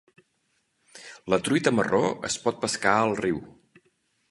La 1.33 1.39
truita 1.49 1.75
marró 1.81 2.01
es 2.31 2.39
pot 2.47 2.59
pescar 2.65 2.97
al 3.03 3.17
riu. 3.23 3.41